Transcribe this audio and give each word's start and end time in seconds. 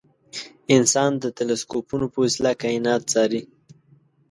انسان 0.75 1.11
د 1.23 1.25
تلسکوپونو 1.37 2.05
په 2.13 2.17
وسیله 2.23 2.51
کاینات 2.61 3.01
څاري. 3.11 3.41